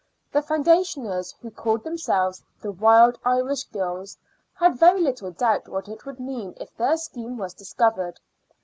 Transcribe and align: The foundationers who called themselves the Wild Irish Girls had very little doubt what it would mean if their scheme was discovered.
The 0.31 0.41
foundationers 0.41 1.35
who 1.41 1.51
called 1.51 1.83
themselves 1.83 2.41
the 2.59 2.71
Wild 2.71 3.19
Irish 3.23 3.65
Girls 3.65 4.17
had 4.55 4.79
very 4.79 4.99
little 4.99 5.29
doubt 5.29 5.67
what 5.67 5.87
it 5.87 6.07
would 6.07 6.19
mean 6.19 6.55
if 6.59 6.75
their 6.75 6.97
scheme 6.97 7.37
was 7.37 7.53
discovered. 7.53 8.19